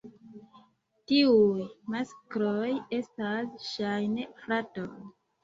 [1.11, 1.65] Tiuj
[1.97, 2.65] maskloj
[3.01, 4.89] estas ŝajne fratoj.